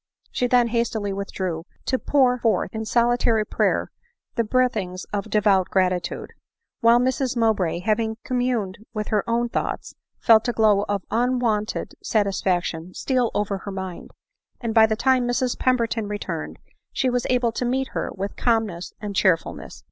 [0.31, 3.91] She then hastily withdrew, to pour forth in solitary prayer
[4.33, 6.31] the breathings of devout gratitude;—
[6.81, 12.95] while Mrs Mowbray, having communed with her own thoughts, felt a glow of unwonted satisfaction
[12.95, 14.09] steal over her mind;
[14.59, 16.57] and by the time Mrs Pemberton returned,
[16.91, 19.79] she was able to meet her with calmness and cheerfulness.